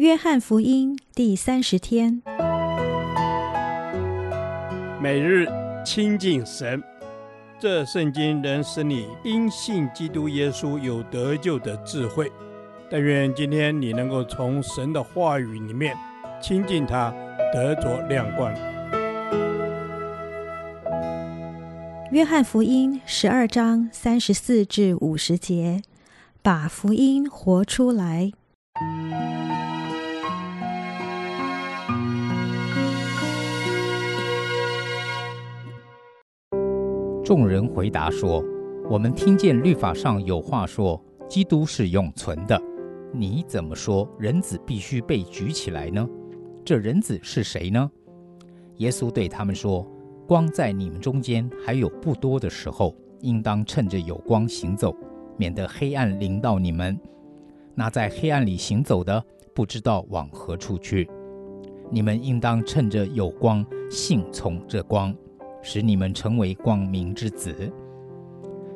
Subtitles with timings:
[0.00, 2.22] 约翰福音第三十天，
[4.98, 5.46] 每日
[5.84, 6.82] 亲近神，
[7.58, 12.32] 这圣经能使你因信基督耶稣有得救的智慧。
[12.90, 15.94] 但愿今天你能够从神的话语里面
[16.40, 17.14] 亲近他，
[17.52, 18.50] 得着亮光。
[22.10, 25.82] 约翰福音十二章三十四至五十节，
[26.40, 28.32] 把福音活出来。
[37.30, 38.44] 众人回答说
[38.90, 42.60] ：“我们听见律法上有话说，基督是永存的。
[43.12, 46.04] 你怎么说人子必须被举起来呢？
[46.64, 47.88] 这人子是谁呢？”
[48.78, 49.88] 耶稣对他们说
[50.26, 54.92] ：“光在你们中间还有不多的时候，应当趁着有光行走，
[55.36, 56.98] 免得黑暗临到你们。
[57.76, 59.24] 那在黑暗里行走的，
[59.54, 61.08] 不知道往何处去。
[61.92, 65.14] 你们应当趁着有光，信从这光。”
[65.62, 67.54] 使你们成为光明之子。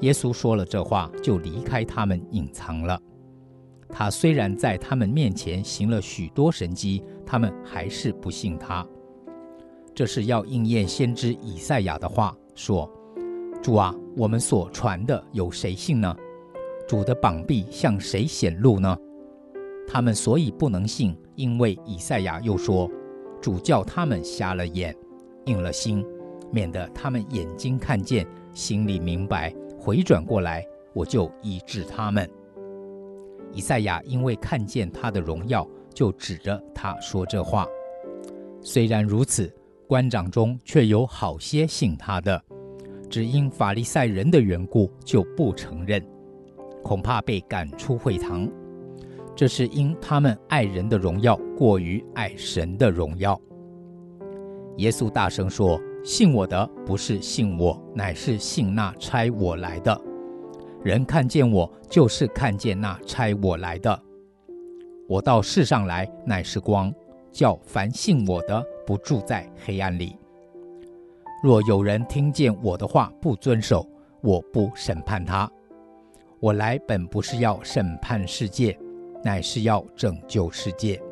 [0.00, 3.00] 耶稣说了这话，就离开他们，隐藏了。
[3.88, 8.86] 他虽然在他们面前行了许多神迹，他们还是不信他。
[9.94, 12.90] 这是要应验先知以赛亚的话，说
[13.62, 16.14] ：“主啊，我们所传的有谁信呢？
[16.86, 18.94] 主的膀臂向谁显露呢？”
[19.88, 22.90] 他们所以不能信，因为以赛亚又说
[23.40, 24.94] ：“主叫他们瞎了眼，
[25.46, 26.04] 硬了心。”
[26.50, 32.28] 免得他们眼睛看见，心里明白，回转过来，我就医治他们。
[33.52, 37.66] 以赛亚因为看见他的荣耀，就指着他说这话。
[38.60, 39.52] 虽然如此，
[39.86, 42.42] 官长中却有好些信他的，
[43.10, 46.02] 只因法利赛人的缘故，就不承认，
[46.82, 48.48] 恐怕被赶出会堂。
[49.34, 53.38] 这是因他们爱人的荣耀过于爱神的荣耀。
[54.76, 55.80] 耶稣大声说。
[56.06, 60.00] 信我的不是信我，乃是信那差我来的。
[60.84, 64.02] 人看见我，就是看见那差我来的。
[65.08, 66.94] 我到世上来，乃是光，
[67.32, 70.16] 叫凡信我的不住在黑暗里。
[71.42, 73.84] 若有人听见我的话不遵守，
[74.20, 75.50] 我不审判他。
[76.38, 78.78] 我来本不是要审判世界，
[79.24, 81.02] 乃是要拯救世界。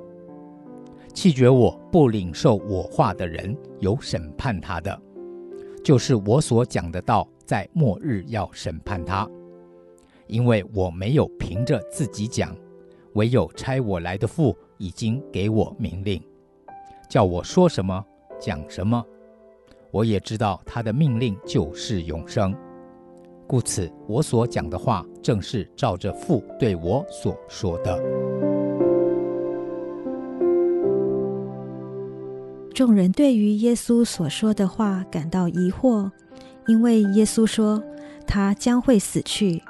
[1.15, 5.01] 弃绝我不领受我话的人，有审判他的，
[5.83, 9.27] 就是我所讲的道，在末日要审判他。
[10.27, 12.55] 因为我没有凭着自己讲，
[13.13, 16.21] 唯有差我来的父已经给我命令，
[17.09, 18.05] 叫我说什么
[18.41, 19.03] 讲什么。
[19.93, 22.53] 我也知道他的命令就是永生，
[23.47, 28.54] 故此我所讲的话，正是照着父对我所说的。
[32.75, 36.11] 众人对于耶稣所说的话感到疑惑，
[36.67, 37.81] 因为耶稣说
[38.27, 39.63] 他将会死去。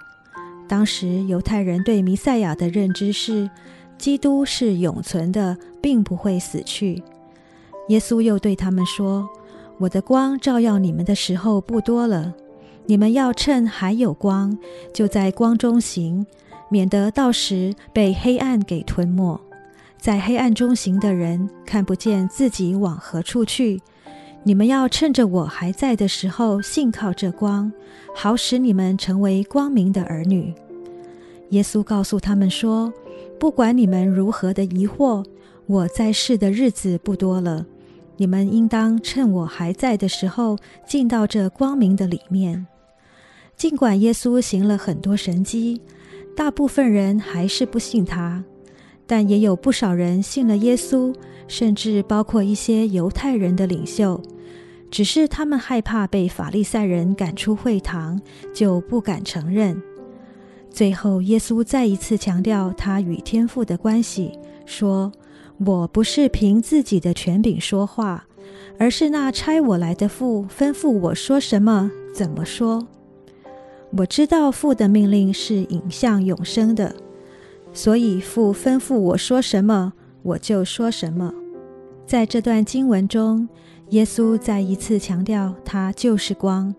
[0.66, 3.50] 当时犹太人对弥赛亚的认知是，
[3.98, 7.02] 基督是永存的，并不会死去。
[7.90, 9.28] 耶稣又对他们说
[9.76, 12.32] ：“我的光照耀你们的时候不多了，
[12.86, 14.56] 你们要趁还有光，
[14.94, 16.26] 就在光中行，
[16.70, 19.38] 免得到时被黑暗给吞没。”
[20.04, 23.80] 在黑暗中行的人看不见自己往何处去。
[24.42, 27.72] 你们要趁着我还在的时候，信靠这光，
[28.14, 30.52] 好使你们成为光明的儿女。
[31.52, 32.92] 耶稣告诉他们说
[33.40, 35.24] ：“不管你们如何的疑惑，
[35.64, 37.64] 我在世的日子不多了。
[38.18, 42.66] 你们应当趁我还在的时候，进到这光明的里面。”
[43.56, 45.80] 尽管耶稣行了很多神迹，
[46.36, 48.44] 大部分人还是不信他。
[49.06, 51.14] 但也有不少人信了耶稣，
[51.46, 54.20] 甚至包括一些犹太人的领袖，
[54.90, 58.20] 只是他们害怕被法利赛人赶出会堂，
[58.54, 59.80] 就不敢承认。
[60.70, 65.12] 最后，耶稣再一次强调他与天父的关系，说
[65.64, 68.26] ：“我不是凭自己的权柄说话，
[68.78, 72.88] 而是那差我来的父吩咐我说什么，怎么说。
[73.98, 76.96] 我知道父的命令是引向永生的。”
[77.74, 79.92] 所以父吩咐我说什么，
[80.22, 81.34] 我就说什么。
[82.06, 83.48] 在这段经文中，
[83.90, 86.72] 耶稣再一次强调他就是光。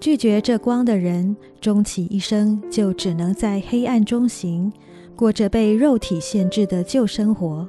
[0.00, 4.72] 拒绝这光的人，终其一生就只能在黑暗中行，
[5.14, 7.68] 过着被肉体限制的旧生活。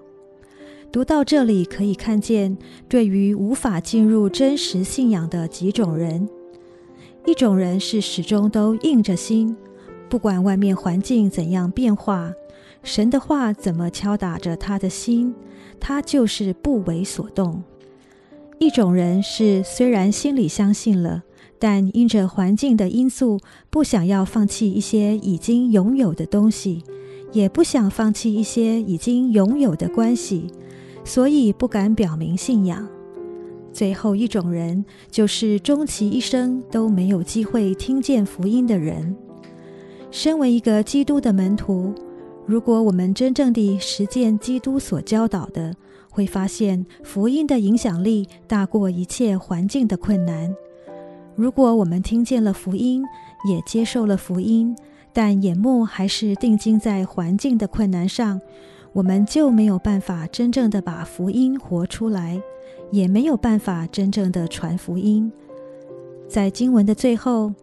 [0.92, 2.58] 读到这里，可以看见，
[2.88, 6.28] 对于无法进入真实信仰的几种人，
[7.26, 9.56] 一种人是始终都硬着心，
[10.08, 12.32] 不管外面环境怎样变化。
[12.84, 15.34] 神的话怎么敲打着他的心，
[15.80, 17.64] 他就是不为所动。
[18.60, 21.24] 一种人是虽然心里相信了，
[21.58, 23.40] 但因着环境的因素，
[23.70, 26.84] 不想要放弃一些已经拥有的东西，
[27.32, 30.48] 也不想放弃一些已经拥有的关系，
[31.06, 32.88] 所以不敢表明信仰。
[33.72, 39.16] 最后一种人，就是终其一生都没有机会听见福音的人。
[40.12, 41.92] 身为一个基督的门徒，
[42.46, 45.74] 如果我们真正地实践基督所教导的，
[46.10, 50.54] 会发现福音的影响力大过一切环境的困难。
[51.36, 53.04] 如果我们听见了福音，
[53.50, 54.76] 也接受了福音，
[55.14, 58.40] 但眼目还是定睛在环境的困难上，
[58.92, 62.40] 我们就没有办法真正的把福音活出来，
[62.92, 65.32] 也没有办法真正的传福音。
[66.28, 67.54] 在经文的最后，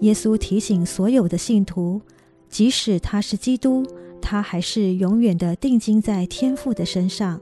[0.00, 2.00] 耶稣提醒所有的信徒，
[2.48, 3.84] 即使他是基督，
[4.28, 7.40] 他还是永远的定睛在天父的身上。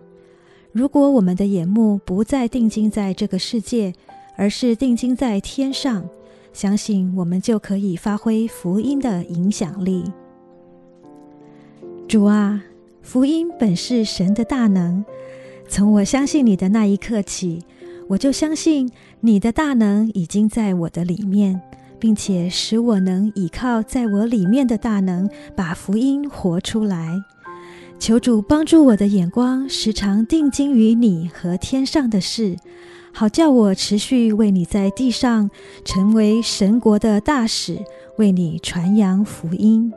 [0.71, 3.95] 如果我们的眼目不再定睛在这个世界，
[4.37, 6.07] 而是定睛在天上，
[6.53, 10.13] 相信我们就可以发挥福音的影响力。
[12.07, 12.63] 主啊，
[13.01, 15.03] 福音本是神的大能。
[15.67, 17.63] 从我相信你的那一刻起，
[18.09, 21.63] 我就相信你的大能已经在我的里面，
[22.05, 27.19] 并且使我能倚靠在我里面的大能，把福音活出来。
[27.99, 32.59] 求主帮助我的眼光时常定睛于你和天上的事，
[33.11, 35.49] 好叫我持续为你在地上
[35.83, 37.79] 成为神国的大使，
[38.19, 39.91] 为你传扬福音。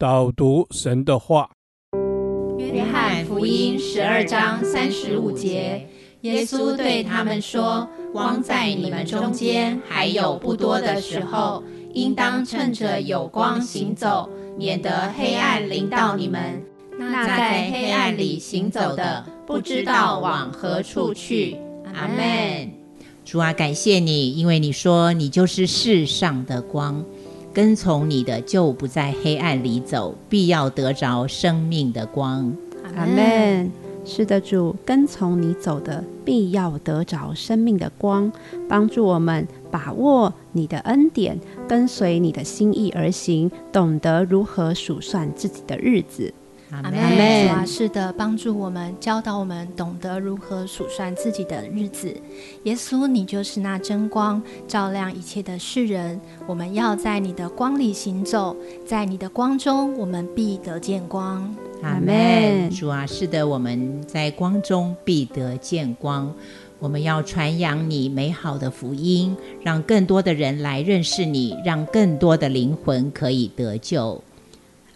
[0.00, 1.50] 导读神的话。
[2.56, 5.86] 约翰福音十二章三十五节，
[6.22, 11.62] 耶稣对他们说：“光在你们中间还有不多的时候，
[11.92, 16.62] 应当趁着有光行走，免得黑暗临到你们。
[16.98, 21.58] 那在黑暗里行走的，不知道往何处去。”
[21.92, 22.70] 阿门。
[23.22, 27.04] 主啊，感谢你，因为你说你就是世上的光。
[27.52, 32.54] 跟从你的就不在黑暗里走，必要得着生命的光。
[32.96, 33.70] 阿门。
[34.02, 38.32] 是的，主，跟从你走的，必要得着生命的光，
[38.66, 41.38] 帮助我们把握你的恩典，
[41.68, 46.32] 跟随你的心意而行，懂得如何数算自己的日子。
[46.70, 47.48] 阿门。
[47.48, 52.14] 主啊，是的，帮助我们，教导我们懂得如何数算自己的日子。
[52.64, 56.20] 耶稣，你就是那真光，照亮一切的世人。
[56.46, 58.56] 我们要在你的光里行走，
[58.86, 61.54] 在你的光中，我们必得见光。
[61.82, 62.70] 阿门。
[62.70, 66.32] 主啊，是的，我们在光中必得见光。
[66.78, 74.22] 我们要传扬你美好的福音，让更多的人来认识你，让更多的灵魂可以得救。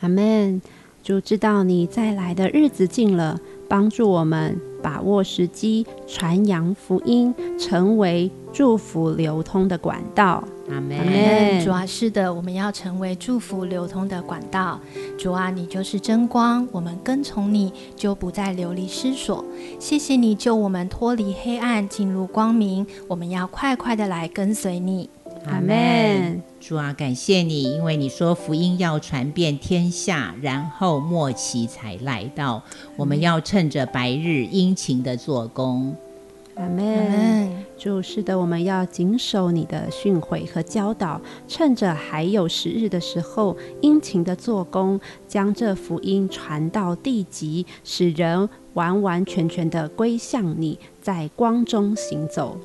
[0.00, 0.62] 阿门。
[1.04, 10.42] 主知道你再来的日子近了，帮助我们把握时机，传扬福音，成为祝福流通的管道。
[10.70, 10.96] 阿门。
[10.96, 11.62] 阿门。
[11.62, 14.80] 主啊，是的，我们要成为祝福流通的管道。
[15.18, 19.44] 主啊，你就是真光，我们跟从你就不再流离失所。
[19.78, 22.86] 谢谢你救我们脱离黑暗，进入光明。
[23.06, 25.10] 我们要快快的来跟随你。
[25.46, 26.42] 阿门。
[26.60, 32.62] 主啊，感谢你，因为你说福音要传遍天下，然后末期才来到。
[32.96, 35.94] 我们要趁着白日殷勤的做工。
[36.54, 37.64] 阿门。
[37.76, 44.98] 主，是的，我们要谨守你的训诲和教导，趁着还有时日的时候，殷勤的做工，
[45.28, 52.56] 将这福音传到地极，使人完完全全的归向你，在光中行走。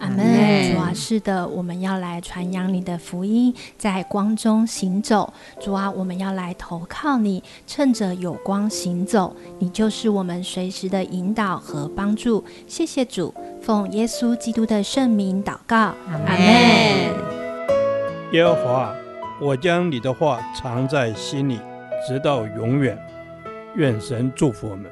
[0.00, 0.72] 阿门。
[0.72, 5.32] 主啊，是的，我们要来传扬你的福音，在光中行走。
[5.60, 12.42] 主啊，我们要来投靠你，趁着有光行走，你就是我们随时的引导和帮助。
[12.66, 15.76] 谢谢主，奉耶稣基督的圣名祷告。
[15.76, 16.40] 阿门。
[18.32, 18.94] 耶和华，
[19.40, 21.60] 我将你的话藏在心里，
[22.06, 22.98] 直到永远。
[23.76, 24.90] 愿神祝福我们。